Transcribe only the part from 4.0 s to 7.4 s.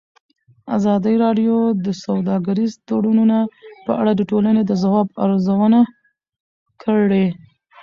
اړه د ټولنې د ځواب ارزونه کړې.